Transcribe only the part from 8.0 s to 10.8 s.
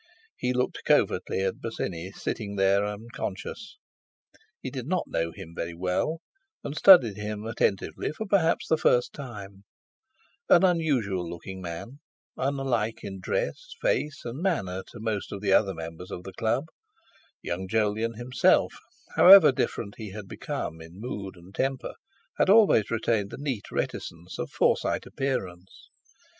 for perhaps the first time; an